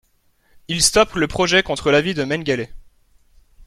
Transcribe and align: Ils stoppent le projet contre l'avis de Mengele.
Ils 0.67 0.81
stoppent 0.81 1.13
le 1.13 1.27
projet 1.27 1.61
contre 1.61 1.91
l'avis 1.91 2.15
de 2.15 2.23
Mengele. 2.23 2.69